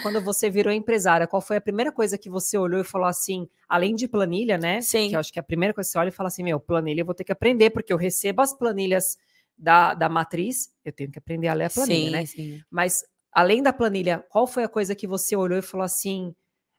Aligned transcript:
Quando 0.00 0.20
você 0.20 0.48
virou 0.50 0.72
empresária, 0.72 1.26
qual 1.26 1.42
foi 1.42 1.56
a 1.56 1.60
primeira 1.60 1.92
coisa 1.92 2.16
que 2.16 2.30
você 2.30 2.56
olhou 2.56 2.80
e 2.80 2.84
falou 2.84 3.06
assim, 3.06 3.48
além 3.68 3.94
de 3.94 4.08
planilha, 4.08 4.56
né? 4.56 4.80
Sim. 4.80 5.08
Que 5.08 5.16
eu 5.16 5.20
acho 5.20 5.32
que 5.32 5.40
a 5.40 5.42
primeira 5.42 5.74
coisa 5.74 5.88
que 5.88 5.92
você 5.92 5.98
olha 5.98 6.08
e 6.08 6.12
fala 6.12 6.28
assim, 6.28 6.42
meu, 6.42 6.60
planilha 6.60 7.02
eu 7.02 7.06
vou 7.06 7.14
ter 7.14 7.24
que 7.24 7.32
aprender, 7.32 7.70
porque 7.70 7.92
eu 7.92 7.96
recebo 7.96 8.42
as 8.42 8.52
planilhas 8.52 9.16
da, 9.56 9.94
da 9.94 10.08
matriz, 10.08 10.72
eu 10.84 10.92
tenho 10.92 11.10
que 11.10 11.18
aprender 11.18 11.48
a 11.48 11.54
ler 11.54 11.64
a 11.64 11.70
planilha, 11.70 12.06
sim, 12.06 12.10
né? 12.10 12.26
sim. 12.26 12.62
Mas 12.70 13.04
além 13.32 13.62
da 13.62 13.72
planilha, 13.72 14.24
qual 14.28 14.46
foi 14.46 14.64
a 14.64 14.68
coisa 14.68 14.94
que 14.94 15.06
você 15.06 15.34
olhou 15.34 15.58
e 15.58 15.62
falou 15.62 15.84
assim, 15.84 16.34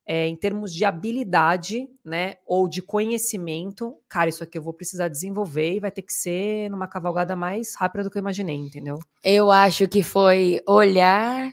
é, 0.06 0.28
em 0.28 0.36
termos 0.36 0.74
de 0.74 0.86
habilidade, 0.86 1.88
né, 2.04 2.38
ou 2.46 2.68
de 2.68 2.82
conhecimento, 2.82 3.96
cara, 4.08 4.30
isso 4.30 4.44
aqui 4.44 4.58
eu 4.58 4.62
vou 4.62 4.74
precisar 4.74 5.08
desenvolver 5.08 5.76
e 5.76 5.80
vai 5.80 5.92
ter 5.92 6.02
que 6.02 6.14
ser 6.14 6.70
numa 6.70 6.88
cavalgada 6.88 7.36
mais 7.36 7.76
rápida 7.76 8.06
do 8.06 8.10
que 8.10 8.18
eu 8.18 8.22
imaginei, 8.22 8.56
entendeu? 8.56 8.98
Eu 9.24 9.52
acho 9.52 9.88
que 9.88 10.02
foi 10.02 10.62
olhar 10.66 11.52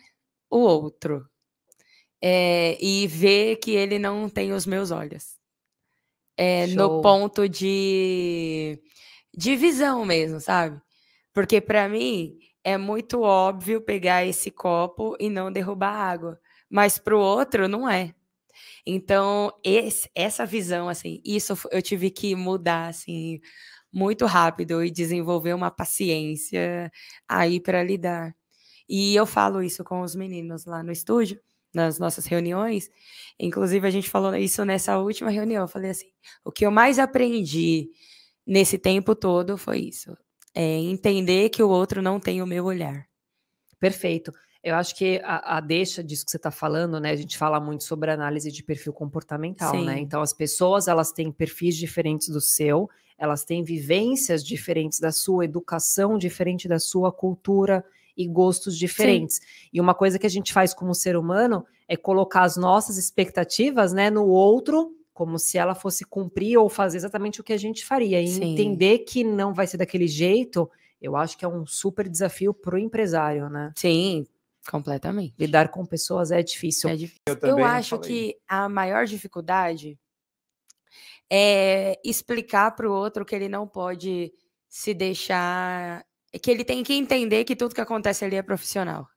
o 0.48 0.58
outro 0.58 1.28
é, 2.26 2.76
e 2.84 3.06
ver 3.06 3.56
que 3.56 3.72
ele 3.72 3.98
não 3.98 4.28
tem 4.28 4.52
os 4.52 4.66
meus 4.66 4.90
olhos. 4.90 5.36
É, 6.36 6.66
no 6.66 6.90
ponto 7.00 7.48
de, 7.48 8.78
de 9.36 9.56
visão 9.56 10.04
mesmo, 10.04 10.40
sabe? 10.40 10.80
Porque 11.32 11.60
para 11.60 11.88
mim 11.88 12.38
é 12.64 12.76
muito 12.78 13.22
óbvio 13.22 13.80
pegar 13.80 14.24
esse 14.26 14.50
copo 14.50 15.16
e 15.20 15.30
não 15.30 15.50
derrubar 15.52 15.92
água, 15.94 16.38
mas 16.70 16.98
para 16.98 17.16
o 17.16 17.20
outro 17.20 17.68
não 17.68 17.88
é. 17.88 18.14
Então, 18.86 19.52
esse- 19.64 20.10
essa 20.14 20.46
visão, 20.46 20.88
assim, 20.88 21.20
isso 21.24 21.54
eu 21.72 21.82
tive 21.82 22.10
que 22.10 22.34
mudar, 22.36 22.88
assim, 22.88 23.40
muito 23.92 24.26
rápido 24.26 24.84
e 24.84 24.90
desenvolver 24.90 25.54
uma 25.54 25.70
paciência 25.70 26.90
aí 27.28 27.60
para 27.60 27.82
lidar. 27.84 28.34
E 28.88 29.14
eu 29.16 29.26
falo 29.26 29.62
isso 29.62 29.84
com 29.84 30.02
os 30.02 30.14
meninos 30.16 30.66
lá 30.66 30.82
no 30.82 30.92
estúdio, 30.92 31.40
nas 31.76 31.98
nossas 31.98 32.24
reuniões. 32.24 32.90
Inclusive, 33.38 33.86
a 33.86 33.90
gente 33.90 34.08
falou 34.08 34.34
isso 34.34 34.64
nessa 34.64 34.98
última 34.98 35.30
reunião. 35.30 35.62
Eu 35.62 35.68
falei 35.68 35.90
assim: 35.90 36.06
o 36.42 36.50
que 36.50 36.64
eu 36.64 36.70
mais 36.70 36.98
aprendi 36.98 37.90
nesse 38.46 38.78
tempo 38.78 39.14
todo 39.14 39.58
foi 39.58 39.80
isso. 39.80 40.16
É 40.54 40.64
entender 40.64 41.50
que 41.50 41.62
o 41.62 41.68
outro 41.68 42.00
não 42.00 42.18
tem 42.18 42.40
o 42.40 42.46
meu 42.46 42.64
olhar. 42.64 43.06
Perfeito. 43.78 44.32
Eu 44.64 44.74
acho 44.74 44.96
que 44.96 45.20
a, 45.22 45.58
a 45.58 45.60
deixa 45.60 46.02
disso 46.02 46.24
que 46.24 46.30
você 46.30 46.38
está 46.38 46.50
falando, 46.50 46.98
né? 46.98 47.10
A 47.10 47.16
gente 47.16 47.36
fala 47.36 47.60
muito 47.60 47.84
sobre 47.84 48.10
análise 48.10 48.50
de 48.50 48.64
perfil 48.64 48.92
comportamental, 48.92 49.84
né? 49.84 49.96
Sim. 49.96 50.00
Então, 50.00 50.22
as 50.22 50.32
pessoas 50.32 50.88
elas 50.88 51.12
têm 51.12 51.30
perfis 51.30 51.76
diferentes 51.76 52.28
do 52.28 52.40
seu, 52.40 52.88
elas 53.18 53.44
têm 53.44 53.62
vivências 53.62 54.42
diferentes 54.42 54.98
da 54.98 55.12
sua, 55.12 55.44
educação 55.44 56.16
diferente 56.16 56.66
da 56.66 56.78
sua, 56.78 57.12
cultura 57.12 57.84
e 58.16 58.26
gostos 58.26 58.76
diferentes. 58.78 59.40
E 59.72 59.80
uma 59.80 59.94
coisa 59.94 60.18
que 60.18 60.26
a 60.26 60.30
gente 60.30 60.52
faz 60.52 60.72
como 60.72 60.94
ser 60.94 61.16
humano 61.16 61.66
é 61.86 61.96
colocar 61.96 62.42
as 62.42 62.56
nossas 62.56 62.96
expectativas, 62.96 63.92
né, 63.92 64.10
no 64.10 64.26
outro, 64.26 64.92
como 65.12 65.38
se 65.38 65.56
ela 65.58 65.74
fosse 65.74 66.04
cumprir 66.04 66.58
ou 66.58 66.68
fazer 66.68 66.98
exatamente 66.98 67.40
o 67.40 67.44
que 67.44 67.52
a 67.52 67.58
gente 67.58 67.84
faria. 67.84 68.20
E 68.20 68.28
Sim. 68.28 68.52
entender 68.52 69.00
que 69.00 69.24
não 69.24 69.54
vai 69.54 69.66
ser 69.66 69.76
daquele 69.76 70.06
jeito, 70.06 70.70
eu 71.00 71.16
acho 71.16 71.36
que 71.38 71.44
é 71.44 71.48
um 71.48 71.66
super 71.66 72.08
desafio 72.08 72.52
para 72.52 72.74
o 72.74 72.78
empresário, 72.78 73.48
né? 73.48 73.72
Sim, 73.76 74.26
completamente. 74.70 75.34
Lidar 75.38 75.68
com 75.68 75.86
pessoas 75.86 76.30
é 76.30 76.42
difícil. 76.42 76.90
É 76.90 76.96
difícil. 76.96 77.20
Eu 77.26 77.34
Eu, 77.34 77.40
também 77.40 77.64
acho 77.64 77.96
falei. 77.96 78.08
que 78.08 78.36
a 78.48 78.68
maior 78.68 79.06
dificuldade 79.06 79.98
é 81.30 81.98
explicar 82.04 82.72
para 82.72 82.88
o 82.88 82.92
outro 82.92 83.24
que 83.24 83.34
ele 83.34 83.48
não 83.48 83.66
pode 83.66 84.32
se 84.68 84.92
deixar. 84.94 86.04
Que 86.40 86.50
ele 86.50 86.64
tem 86.64 86.82
que 86.82 86.94
entender 86.94 87.44
que 87.44 87.56
tudo 87.56 87.74
que 87.74 87.80
acontece 87.80 88.24
ali 88.24 88.36
é 88.36 88.42
profissional. 88.42 89.08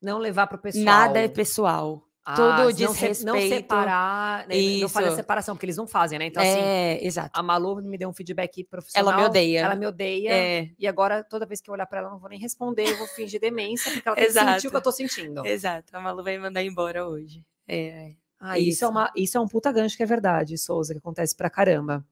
Não 0.00 0.18
levar 0.18 0.46
para 0.46 0.56
o 0.56 0.60
pessoal. 0.60 0.84
Nada 0.84 1.20
é 1.20 1.28
pessoal. 1.28 2.02
tudo 2.36 2.42
não, 2.42 2.66
se- 2.70 2.74
desrespeito. 2.74 3.24
não 3.24 3.40
separar, 3.40 4.46
né, 4.46 4.54
não 4.80 4.88
fazer 4.88 5.06
a 5.06 5.08
Isso. 5.08 5.16
separação, 5.16 5.56
porque 5.56 5.66
eles 5.66 5.76
não 5.76 5.88
fazem, 5.88 6.18
né? 6.20 6.26
Então, 6.26 6.40
assim, 6.42 6.60
é, 6.60 7.04
exato. 7.04 7.30
a 7.34 7.42
Malu 7.42 7.82
me 7.82 7.98
deu 7.98 8.08
um 8.08 8.12
feedback 8.12 8.62
profissional. 8.64 9.12
Ela 9.12 9.20
me 9.22 9.28
odeia. 9.28 9.60
Ela 9.60 9.74
me 9.74 9.86
odeia. 9.86 10.30
É, 10.32 10.70
E 10.78 10.86
agora, 10.86 11.24
toda 11.24 11.44
vez 11.46 11.60
que 11.60 11.68
eu 11.68 11.74
olhar 11.74 11.86
para 11.86 11.98
ela, 11.98 12.08
eu 12.08 12.12
não 12.12 12.18
vou 12.20 12.28
nem 12.30 12.38
responder, 12.38 12.88
eu 12.88 12.96
vou 12.96 13.08
fingir 13.08 13.40
demência, 13.40 13.90
porque 13.92 14.08
ela 14.08 14.16
tem 14.16 14.26
que 14.26 14.32
sentir 14.32 14.68
o 14.68 14.70
que 14.70 14.76
eu 14.76 14.82
tô 14.82 14.92
sentindo. 14.92 15.44
exato. 15.44 15.96
A 15.96 16.00
Malu 16.00 16.22
vai 16.22 16.36
me 16.36 16.42
mandar 16.44 16.62
embora 16.62 17.06
hoje. 17.08 17.44
É. 17.66 18.12
Ah, 18.38 18.56
isso. 18.58 18.68
Isso. 18.70 18.84
é 18.84 18.88
uma, 18.88 19.12
isso 19.16 19.36
é 19.38 19.40
um 19.40 19.46
puta 19.48 19.70
gancho 19.72 19.96
que 19.96 20.02
é 20.02 20.06
verdade, 20.06 20.56
Souza, 20.58 20.92
que 20.94 20.98
acontece 20.98 21.36
pra 21.36 21.48
caramba. 21.50 22.04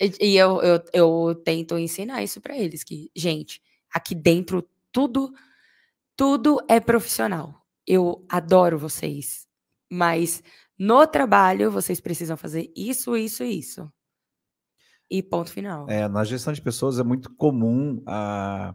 E, 0.00 0.36
eu, 0.36 0.62
eu, 0.62 0.82
eu 0.94 1.34
tento 1.34 1.78
ensinar 1.78 2.22
isso 2.22 2.40
para 2.40 2.56
eles, 2.56 2.82
que, 2.82 3.10
gente, 3.14 3.60
aqui 3.92 4.14
dentro 4.14 4.66
tudo, 4.90 5.30
tudo 6.16 6.58
é 6.68 6.80
profissional. 6.80 7.54
Eu 7.86 8.24
adoro 8.28 8.78
vocês, 8.78 9.46
mas 9.90 10.42
no 10.78 11.06
trabalho 11.06 11.70
vocês 11.70 12.00
precisam 12.00 12.36
fazer 12.36 12.72
isso, 12.74 13.14
isso 13.14 13.44
e 13.44 13.58
isso. 13.58 13.92
E 15.10 15.22
ponto 15.22 15.50
final. 15.50 15.90
É, 15.90 16.08
na 16.08 16.24
gestão 16.24 16.52
de 16.52 16.62
pessoas 16.62 16.98
é 16.98 17.02
muito 17.02 17.34
comum 17.34 18.02
a. 18.06 18.74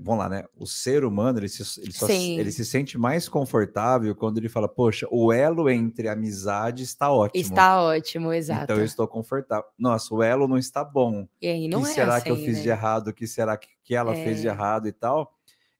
Vamos 0.00 0.24
lá, 0.24 0.28
né? 0.28 0.44
O 0.56 0.66
ser 0.66 1.04
humano 1.04 1.38
ele 1.38 1.48
se, 1.48 1.80
ele, 1.80 1.92
só 1.92 2.08
ele 2.08 2.50
se 2.52 2.64
sente 2.64 2.98
mais 2.98 3.28
confortável 3.28 4.14
quando 4.14 4.38
ele 4.38 4.48
fala, 4.48 4.68
poxa, 4.68 5.06
o 5.10 5.32
elo 5.32 5.68
entre 5.70 6.08
amizade 6.08 6.82
está 6.82 7.10
ótimo. 7.10 7.42
Está 7.42 7.82
ótimo, 7.82 8.32
exato. 8.32 8.64
Então 8.64 8.76
eu 8.76 8.84
estou 8.84 9.06
confortável. 9.08 9.64
Nossa, 9.78 10.14
o 10.14 10.22
elo 10.22 10.46
não 10.46 10.58
está 10.58 10.84
bom. 10.84 11.26
E 11.40 11.48
aí 11.48 11.66
O 11.66 11.70
não 11.70 11.82
que 11.82 11.90
é 11.90 11.94
será 11.94 12.16
assim, 12.16 12.24
que 12.24 12.30
eu 12.30 12.36
fiz 12.36 12.56
né? 12.56 12.62
de 12.62 12.68
errado? 12.68 13.08
O 13.08 13.14
que 13.14 13.26
será 13.26 13.56
que, 13.56 13.68
que 13.82 13.94
ela 13.94 14.14
fez 14.14 14.40
de 14.40 14.48
É. 14.48 14.50
errado 14.50 14.86
e 14.88 14.92
tal? 14.92 15.32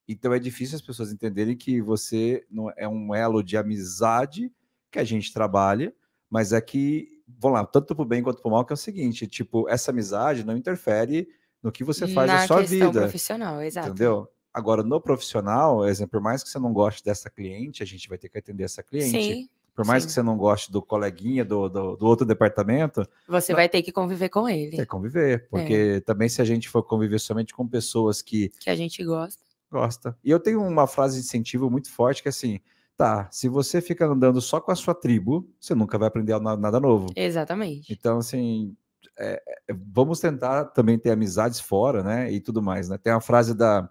Então 0.09 0.33
é 0.33 0.39
difícil 0.39 0.77
as 0.77 0.83
pessoas 0.83 1.13
entenderem 1.13 1.57
que 1.57 1.81
você 1.83 2.45
não 2.51 2.71
é 2.77 2.87
um 2.89 3.15
elo 3.15 3.43
de 3.43 3.57
amizade 3.57 4.53
que 4.91 4.99
a 4.99 5.05
gente 5.05 5.33
trabalha, 5.33 5.93
mas 6.31 6.53
é 6.53 6.61
que, 6.61 7.09
vamos 7.27 7.59
lá, 7.59 7.67
tanto 7.67 7.95
para 7.95 8.03
o 8.03 8.07
bem 8.07 8.23
quanto 8.23 8.41
para 8.41 8.49
o 8.49 8.53
mal, 8.53 8.65
que 8.65 8.73
é 8.73 8.75
o 8.75 8.77
seguinte: 8.77 9.27
tipo, 9.27 9.69
essa 9.69 9.91
amizade 9.91 10.45
não 10.45 10.57
interfere 10.57 11.29
no 11.67 11.73
que 11.73 11.83
você 11.83 12.07
faz 12.07 12.31
Na 12.31 12.37
na 12.39 12.47
sua 12.47 12.61
questão 12.61 12.79
vida. 12.93 13.01
profissional, 13.03 13.61
exato. 13.61 13.89
Entendeu? 13.89 14.29
Agora, 14.55 14.83
no 14.83 15.01
profissional, 15.01 15.87
exemplo, 15.87 16.13
por 16.13 16.21
mais 16.23 16.43
que 16.43 16.49
você 16.49 16.59
não 16.59 16.73
goste 16.73 17.05
dessa 17.05 17.29
cliente, 17.29 17.83
a 17.83 17.87
gente 17.87 18.09
vai 18.09 18.17
ter 18.17 18.29
que 18.29 18.39
atender 18.39 18.65
essa 18.65 18.83
cliente. 18.83 19.11
Sim, 19.11 19.49
por 19.75 19.85
mais 19.85 20.03
sim. 20.03 20.07
que 20.07 20.15
você 20.15 20.23
não 20.23 20.39
goste 20.39 20.71
do 20.73 20.81
coleguinha 20.81 21.45
do, 21.45 21.69
do, 21.69 21.97
do 21.97 22.07
outro 22.07 22.25
departamento, 22.25 23.07
você 23.29 23.53
Não. 23.53 23.57
vai 23.59 23.69
ter 23.69 23.83
que 23.83 23.93
conviver 23.93 24.29
com 24.31 24.49
ele, 24.49 24.71
tem 24.71 24.81
que 24.81 24.87
conviver. 24.87 25.47
Porque 25.51 26.01
também 26.07 26.29
se 26.29 26.41
a 26.41 26.45
gente 26.45 26.69
for 26.69 26.83
conviver 26.83 27.19
somente 27.19 27.53
com 27.53 27.67
pessoas 27.69 28.23
que 28.23 28.49
que 28.61 28.71
a 28.71 28.75
gente 28.77 29.05
gosta. 29.05 29.43
gosta. 29.71 30.17
E 30.25 30.31
eu 30.31 30.41
tenho 30.41 30.63
uma 30.63 30.87
frase 30.87 31.19
de 31.21 31.27
incentivo 31.27 31.69
muito 31.69 31.91
forte 31.91 32.23
que 32.23 32.29
é 32.29 32.31
assim, 32.31 32.59
tá, 32.97 33.29
se 33.31 33.49
você 33.51 33.83
fica 33.83 34.07
andando 34.07 34.41
só 34.41 34.59
com 34.61 34.71
a 34.73 34.75
sua 34.75 34.95
tribo, 34.95 35.47
você 35.61 35.75
nunca 35.75 35.99
vai 35.99 36.09
aprender 36.09 36.39
na- 36.41 36.57
nada 36.57 36.81
novo. 36.81 37.09
Exatamente. 37.15 37.93
Então, 37.93 38.17
assim, 38.19 38.75
é, 39.19 39.43
é, 39.69 39.75
vamos 39.93 40.21
tentar 40.21 40.67
também 40.67 40.99
ter 40.99 41.11
amizades 41.11 41.61
fora, 41.61 42.03
né? 42.03 42.31
E 42.31 42.41
tudo 42.41 42.63
mais, 42.63 42.89
né? 42.89 42.99
Tem 42.99 43.13
uma 43.13 43.21
frase 43.21 43.55
da, 43.55 43.89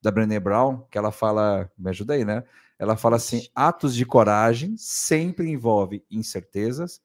da 0.00 0.10
Brené 0.10 0.38
Brown 0.38 0.82
que 0.90 0.98
ela 0.98 1.10
fala, 1.10 1.70
me 1.78 1.90
ajuda 1.90 2.14
aí, 2.14 2.24
né? 2.24 2.44
Ela 2.78 2.96
fala 2.96 3.16
assim: 3.16 3.46
atos 3.54 3.94
de 3.94 4.06
coragem 4.06 4.76
sempre 4.76 5.50
envolve 5.50 6.04
incertezas, 6.10 7.00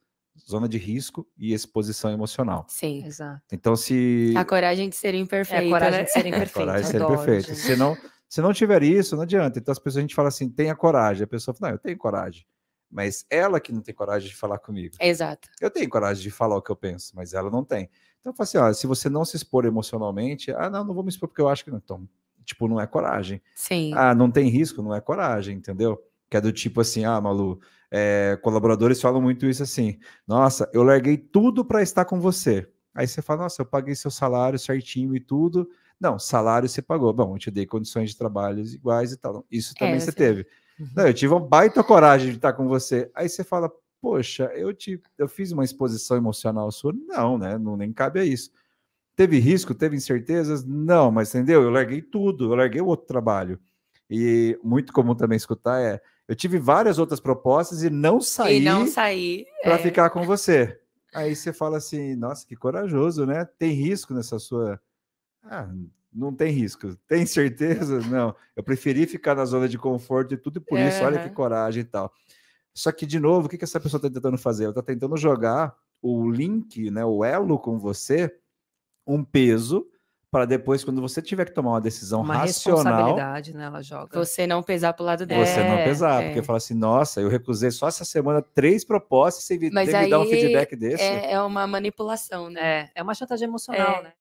zona 0.47 0.69
de 0.69 0.77
risco 0.77 1.27
e 1.37 1.53
exposição 1.53 2.11
emocional. 2.11 2.65
Sim. 2.69 3.03
Exato. 3.05 3.41
Então, 3.51 3.75
se. 3.75 4.33
A 4.37 4.45
coragem 4.45 4.89
de 4.89 4.95
ser 4.95 5.15
É 5.15 5.17
imperfeito, 5.17 5.65
a 5.65 5.69
coragem 5.69 5.99
né? 5.99 6.03
de 6.03 6.11
serem 6.11 6.31
perfeitos. 6.31 6.53
coragem 6.61 6.85
de 6.85 6.91
ser 6.91 7.01
adoro, 7.01 7.15
perfeito. 7.17 7.47
gente. 7.47 7.59
Se 7.59 7.75
não, 7.75 7.97
se 8.29 8.41
não 8.41 8.53
tiver 8.53 8.83
isso, 8.83 9.15
não 9.15 9.23
adianta. 9.23 9.57
Então, 9.57 9.71
as 9.71 9.79
pessoas, 9.79 9.97
a 9.97 10.01
gente 10.01 10.15
fala 10.15 10.27
assim: 10.27 10.47
tenha 10.47 10.75
coragem. 10.75 11.23
A 11.23 11.27
pessoa 11.27 11.55
fala: 11.55 11.71
não, 11.71 11.77
eu 11.77 11.81
tenho 11.81 11.97
coragem. 11.97 12.45
Mas 12.93 13.25
ela 13.29 13.59
que 13.59 13.71
não 13.71 13.81
tem 13.81 13.93
coragem 13.93 14.29
de 14.29 14.35
falar 14.35 14.59
comigo. 14.59 14.95
Exato. 15.01 15.49
Eu 15.59 15.71
tenho 15.71 15.89
coragem 15.89 16.21
de 16.21 16.29
falar 16.29 16.55
o 16.55 16.61
que 16.61 16.69
eu 16.69 16.75
penso, 16.75 17.11
mas 17.15 17.33
ela 17.33 17.49
não 17.49 17.63
tem. 17.63 17.89
Então 18.19 18.31
eu 18.31 18.35
falo 18.35 18.43
assim, 18.43 18.57
ó, 18.59 18.71
se 18.71 18.85
você 18.85 19.09
não 19.09 19.25
se 19.25 19.35
expor 19.35 19.65
emocionalmente, 19.65 20.51
ah, 20.51 20.69
não, 20.69 20.83
não 20.83 20.93
vou 20.93 21.03
me 21.03 21.09
expor 21.09 21.27
porque 21.27 21.41
eu 21.41 21.49
acho 21.49 21.65
que 21.65 21.71
não. 21.71 21.79
Então, 21.79 22.07
tipo, 22.45 22.67
não 22.67 22.79
é 22.79 22.85
coragem. 22.85 23.41
Sim. 23.55 23.91
Ah, 23.95 24.13
não 24.13 24.29
tem 24.29 24.47
risco, 24.47 24.83
não 24.83 24.93
é 24.93 25.01
coragem, 25.01 25.57
entendeu? 25.57 25.99
Que 26.29 26.37
é 26.37 26.41
do 26.41 26.51
tipo 26.51 26.81
assim, 26.81 27.03
ah, 27.03 27.19
Malu, 27.19 27.59
é, 27.89 28.37
colaboradores 28.43 29.01
falam 29.01 29.21
muito 29.21 29.47
isso 29.47 29.63
assim, 29.63 29.99
nossa, 30.27 30.69
eu 30.71 30.83
larguei 30.83 31.17
tudo 31.17 31.65
para 31.65 31.81
estar 31.81 32.05
com 32.05 32.19
você. 32.19 32.69
Aí 32.93 33.07
você 33.07 33.23
fala, 33.23 33.43
nossa, 33.43 33.61
eu 33.63 33.65
paguei 33.65 33.95
seu 33.95 34.11
salário 34.11 34.59
certinho 34.59 35.15
e 35.15 35.19
tudo. 35.19 35.67
Não, 35.99 36.19
salário 36.19 36.69
você 36.69 36.81
pagou. 36.81 37.11
Bom, 37.11 37.33
eu 37.35 37.39
te 37.39 37.49
dei 37.49 37.65
condições 37.65 38.11
de 38.11 38.17
trabalho 38.17 38.63
iguais 38.63 39.11
e 39.11 39.17
tal. 39.17 39.43
Isso 39.49 39.73
também 39.73 39.95
É, 39.95 39.99
você 39.99 40.11
sim. 40.11 40.17
teve. 40.17 40.45
Não, 40.95 41.07
eu 41.07 41.13
tive 41.13 41.33
uma 41.33 41.39
baita 41.39 41.83
coragem 41.83 42.29
de 42.29 42.35
estar 42.37 42.53
com 42.53 42.67
você. 42.67 43.09
Aí 43.13 43.29
você 43.29 43.43
fala, 43.43 43.71
poxa, 44.01 44.51
eu 44.55 44.73
te, 44.73 45.01
eu 45.17 45.27
fiz 45.27 45.51
uma 45.51 45.63
exposição 45.63 46.17
emocional 46.17 46.71
sua? 46.71 46.93
Não, 46.93 47.37
né? 47.37 47.57
Não 47.57 47.77
nem 47.77 47.93
cabe 47.93 48.19
a 48.19 48.25
isso. 48.25 48.51
Teve 49.15 49.39
risco, 49.39 49.75
teve 49.75 49.95
incertezas? 49.95 50.65
Não, 50.65 51.11
mas 51.11 51.33
entendeu? 51.33 51.61
Eu 51.61 51.69
larguei 51.69 52.01
tudo, 52.01 52.51
eu 52.51 52.55
larguei 52.55 52.81
o 52.81 52.87
outro 52.87 53.05
trabalho. 53.05 53.59
E 54.09 54.59
muito 54.63 54.91
comum 54.91 55.15
também 55.15 55.37
escutar 55.37 55.79
é, 55.79 56.01
eu 56.27 56.35
tive 56.35 56.57
várias 56.57 56.99
outras 56.99 57.19
propostas 57.19 57.83
e 57.83 57.89
não 57.89 58.21
saí 58.21 58.61
e 58.61 58.65
não 58.65 58.87
sair. 58.87 59.45
para 59.61 59.75
é, 59.75 59.77
ficar 59.77 60.09
com 60.09 60.23
você. 60.23 60.79
Aí 61.13 61.35
você 61.35 61.53
fala 61.53 61.77
assim, 61.77 62.15
nossa, 62.15 62.45
que 62.45 62.55
corajoso, 62.55 63.25
né? 63.25 63.45
Tem 63.57 63.71
risco 63.71 64.13
nessa 64.13 64.39
sua. 64.39 64.79
Ah, 65.43 65.69
Não 66.13 66.33
tem 66.33 66.51
risco. 66.51 66.95
Tem 67.07 67.25
certeza? 67.25 67.99
Não. 68.09 68.35
Eu 68.55 68.63
preferi 68.63 69.05
ficar 69.07 69.35
na 69.35 69.45
zona 69.45 69.67
de 69.67 69.77
conforto 69.77 70.33
e 70.33 70.37
tudo, 70.37 70.57
e 70.57 70.59
por 70.59 70.79
isso, 70.79 71.03
olha 71.03 71.21
que 71.21 71.29
coragem 71.29 71.81
e 71.81 71.85
tal. 71.85 72.11
Só 72.73 72.91
que, 72.91 73.05
de 73.05 73.19
novo, 73.19 73.47
o 73.47 73.49
que, 73.49 73.57
que 73.57 73.63
essa 73.63 73.79
pessoa 73.79 73.99
está 73.99 74.09
tentando 74.09 74.37
fazer? 74.37 74.63
Ela 74.63 74.71
está 74.71 74.81
tentando 74.81 75.15
jogar 75.15 75.75
o 76.01 76.29
link, 76.29 76.89
né, 76.91 77.05
o 77.05 77.23
elo 77.23 77.57
com 77.57 77.79
você, 77.79 78.33
um 79.07 79.23
peso 79.23 79.87
para 80.33 80.45
depois, 80.45 80.83
quando 80.83 80.99
você 80.99 81.21
tiver 81.21 81.45
que 81.45 81.53
tomar 81.53 81.73
uma 81.73 81.81
decisão 81.81 82.21
Uma 82.21 82.37
racional, 82.37 82.79
responsabilidade, 82.79 83.55
né? 83.55 83.65
Ela 83.65 83.83
joga. 83.83 84.17
Você 84.17 84.47
não 84.47 84.63
pesar 84.63 84.91
pro 84.93 85.05
lado 85.05 85.27
dela. 85.27 85.45
você 85.45 85.59
não 85.59 85.77
É, 85.77 85.83
pesar, 85.83 86.23
é. 86.23 86.25
porque 86.25 86.41
fala 86.41 86.57
assim, 86.57 86.73
nossa, 86.73 87.21
eu 87.21 87.29
recusei 87.29 87.69
só 87.69 87.87
essa 87.87 88.03
semana 88.03 88.41
três 88.41 88.83
propostas 88.83 89.43
e 89.43 89.59
você 89.59 89.69
Mas 89.71 89.89
me 89.93 90.09
dar 90.09 90.19
um 90.19 90.23
aí 90.23 90.29
feedback 90.31 90.75
desse. 90.75 91.03
É, 91.03 91.33
é 91.33 91.41
uma 91.41 91.67
manipulação, 91.67 92.49
né? 92.49 92.61
É, 92.63 92.91
é 92.95 93.03
uma 93.03 93.13
chantagem 93.13 93.47
emocional, 93.47 93.99
É. 93.99 94.03
né? 94.05 94.13